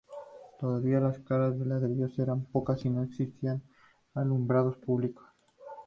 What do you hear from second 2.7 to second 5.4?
y no existía alumbrado público.